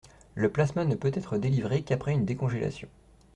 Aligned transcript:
Le 0.33 0.49
plasma 0.49 0.83
ne 0.83 0.95
peut 0.95 1.11
être 1.13 1.37
délivré 1.37 1.83
qu’après 1.83 2.13
une 2.13 2.25
décongélation. 2.25 2.87